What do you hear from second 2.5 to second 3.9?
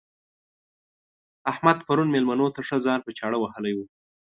ته ښه ځان په چاړه وهلی وو.